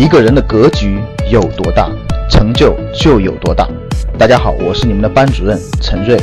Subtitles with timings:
[0.00, 0.98] 一个人的格局
[1.30, 1.90] 有多大，
[2.30, 3.68] 成就就有多大。
[4.18, 6.18] 大家好，我是你们的班主任陈瑞，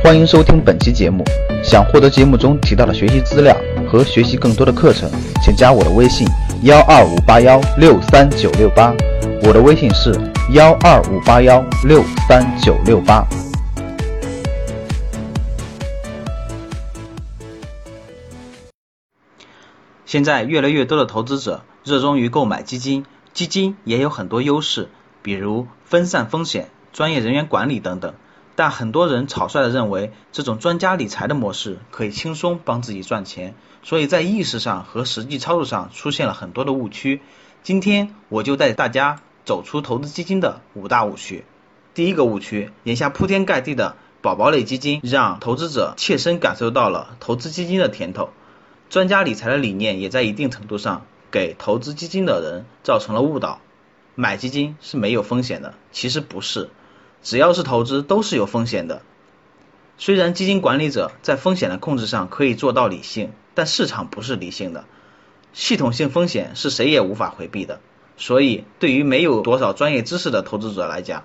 [0.00, 1.24] 欢迎收听本期节目。
[1.60, 3.56] 想获得节目中提到的学习资料
[3.90, 5.10] 和学习更多的课程，
[5.42, 6.24] 请加我的微信
[6.62, 8.94] 幺二五八幺六三九六八。
[9.42, 10.14] 我的微信是
[10.52, 13.26] 幺二五八幺六三九六八。
[20.04, 23.04] 现在越来越多的投资者热衷于购买基金，
[23.36, 24.88] 基金也有很多优势，
[25.20, 28.14] 比如分散风险、专业人员管理等等。
[28.54, 37.20] 但很多人草率的认为这种专家理财的模式可以轻松帮自己赚钱，所以在意识上和实际操作上出现了很多的误区。
[37.62, 41.44] 今天我就带大家走出投资基金的五大误区。
[41.92, 48.30] 第一个误区，眼下铺天盖地的宝宝类基金让投资者切身感受到了投资基金的甜头。
[48.88, 53.60] 专家理财的理念也在一定程度上给投资基金的人造成了误导。
[54.14, 56.70] 买基金是没有风险的，其实不是，
[57.22, 59.02] 只要是投资都是有风险的。
[59.98, 64.84] 虽然基金管理者在风险的控制上可以做到理性，但市场不是理性的，
[65.52, 67.80] 系统性风险是谁也无法回避的。
[68.16, 71.24] 所以，对于没有多少专业知识的投资者来讲，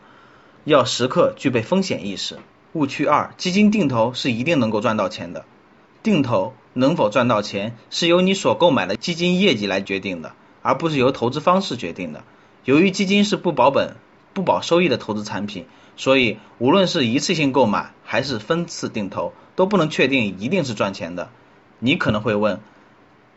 [0.66, 2.38] 要时刻具备风险意识。
[2.74, 5.46] 误区二：基金定投是一定能够赚到钱的。
[6.04, 12.24] 定投能否赚到钱，是由你所购买的基金业绩来决定的，而不是由投资方式决定的。
[12.64, 13.96] 由于基金是不保本、
[14.34, 15.66] 不保收益的投资产品，
[15.98, 21.30] 所以无论是一次性购买还是分次定投，都不能确定一定是赚钱的。
[21.80, 22.62] 你可能会问，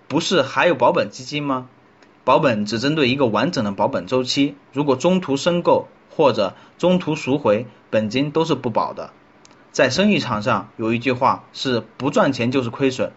[0.06, 1.68] 不是还有保本基金吗？
[2.22, 9.10] 保本只针对一个完整的保本周期，如果中途申购或者中途赎回，本金都是不保的。
[9.72, 13.12] 在生意场上有一句话是不赚钱就是亏损，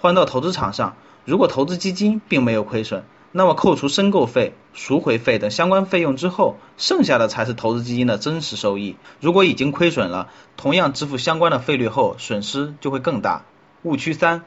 [0.00, 8.96] 换到投资场上，如果投资基金并没有亏损，那么扣除申购费、赎回费等相关费用之后，剩下的才是投资基金的真实收益。
[9.20, 13.44] 如果已经亏损了，同样支付相关的费率后，损失就会更大。
[13.82, 14.42] 误区三，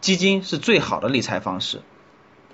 [0.00, 1.80] 基金是最好的理财方式。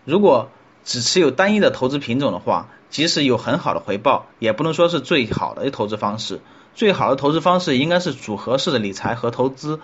[0.04, 0.50] 如果
[0.84, 6.40] 只持有单一的投资品种的话，即使有很好的回报，也不能说是最好的投资方式。
[6.74, 9.80] 最好的投资方式应该是组合式的理财和投资，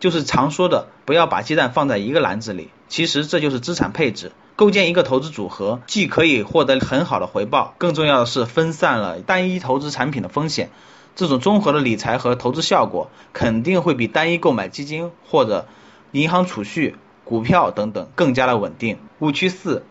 [0.00, 2.70] 就是常说的不要把鸡蛋放在一个篮子里。
[2.88, 10.70] 其实这就是资产配置，构建一个投资组合，既可以获得很好的回报，更重要的是分散了单一投资产品的风险。
[11.14, 15.68] 这种综合的理财和投资效果，肯定会比单一购买基金或者
[16.12, 18.98] 银行储蓄、股票等等更加的稳定。
[19.18, 19.84] 误区四，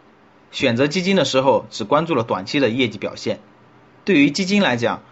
[0.52, 3.40] 选择基金的时候只关注了短期的业绩表现。
[4.06, 5.04] 对于基金来讲，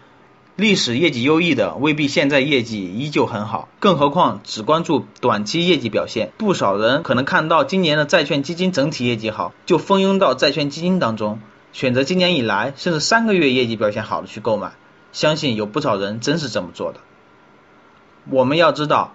[0.58, 6.32] 历史业绩优异的未必现在业绩依旧很好，更何况只关注短期业绩表现。
[6.36, 11.38] 不少人可能看到今年的债券基金整体业绩好，就蜂拥到债券基金当中，
[11.72, 14.72] 选择今年以来甚至三个月业绩表现好的去购买。
[15.12, 16.98] 相信有不少人真是这么做的。
[18.28, 19.12] 我们要知道，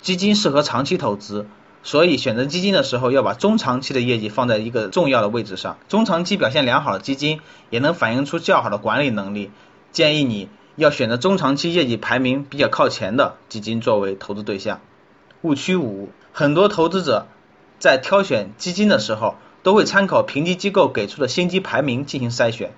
[0.00, 1.46] 基金适合长期投资，
[1.82, 5.76] 所以选择基金的时候要把中长期的业绩放在一个重要的位置上。
[5.90, 9.50] 中长期表现良好的基金也能反映出较好的管理能力。
[9.92, 10.48] 建议你。
[10.76, 14.80] 要选择中长期业绩排名比较靠前的基金作为投资对象。
[15.42, 17.26] 误区五，很多投资者
[17.78, 22.72] 在挑选基金的时候，都会参考评级机构给出的星级排名进行筛选。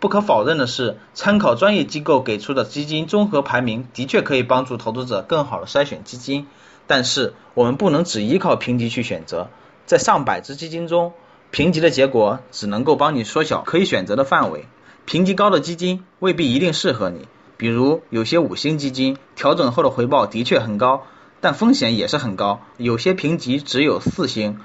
[0.00, 6.46] 不可否认的是，参考专业机构给出的基金综合排名的确可以帮助投资者更好的筛选基金，
[6.86, 9.50] 但是我们不能只依靠评级去选择。
[9.86, 11.14] 在上百只基金中，
[11.50, 14.66] 评级的结果只能够帮你缩小可以选择的范围。
[15.08, 17.20] 评级高的基金未必一定适合你，
[17.56, 21.04] 比如有些五星基金调整后的回报的确很高，
[21.40, 24.58] 但风险也是很高；有些评级只有四星，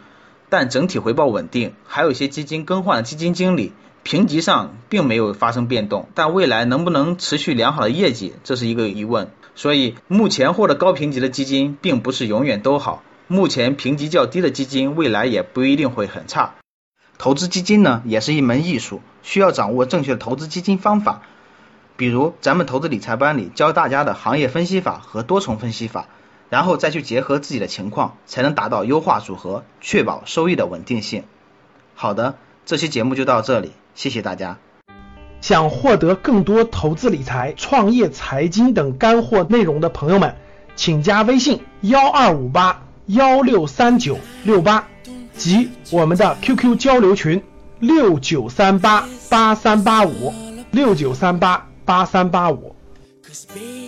[0.50, 3.72] 但整体回报稳定；还有一些基金更换了基金经理，
[4.04, 9.32] 评级上并没有发生变动，但未来能不能持续良好的业绩，这是一个疑问。
[9.56, 16.56] 所以目前获得高评级的基金并不是永远都好，目前评级较低的基金未来也不一定会很差。
[17.18, 21.22] 投资基金呢，也是一门艺术，需要掌握正确的投资基金方法。
[21.96, 26.08] 比如咱们投资理财班里教大家的行业分析法和多重分析法，
[26.50, 31.24] 然后再去结合自己的情况，才能达到优化组合，确保收益的稳定性。
[31.94, 34.58] 好的，这期节目就到这里，谢谢大家。
[35.40, 40.36] 想获得更多投资理财、创业财经等干货内容的朋友们，
[40.76, 44.88] 请加微信幺二五八幺六三九六八。
[45.36, 47.42] 及我们的 QQ 交流群
[47.80, 50.34] 六九三八八三八五
[50.72, 52.76] 六九三八八三八五。
[53.24, 53.84] Cause baby,